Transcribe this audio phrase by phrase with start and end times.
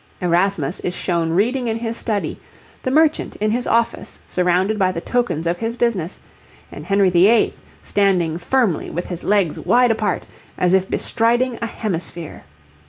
[0.19, 2.39] Erasmus is shown reading in his study,
[2.81, 6.19] the merchant in his office surrounded by the tokens of his business,
[6.71, 7.53] and Henry VIII.
[7.83, 10.25] standing firmly with his legs wide apart
[10.57, 12.45] as if bestriding a hemisphere.